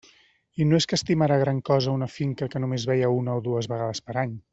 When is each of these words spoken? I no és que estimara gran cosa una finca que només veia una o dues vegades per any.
I 0.63 0.65
no 0.69 0.77
és 0.77 0.87
que 0.93 0.97
estimara 0.99 1.37
gran 1.43 1.59
cosa 1.69 1.93
una 1.99 2.09
finca 2.13 2.49
que 2.55 2.63
només 2.65 2.87
veia 2.93 3.11
una 3.19 3.37
o 3.43 3.45
dues 3.49 3.69
vegades 3.75 4.03
per 4.09 4.17
any. 4.25 4.35